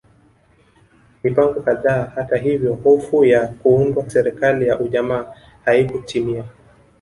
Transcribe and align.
Mipango 1.23 1.61
kadhaa 1.61 2.11
hata 2.15 2.37
hivyo 2.37 2.73
hofu 2.73 3.25
ya 3.25 3.47
kuundwa 3.47 4.09
serikali 4.09 4.67
ya 4.67 4.79
ujamaa 4.79 5.33
haikutimia 5.65 6.43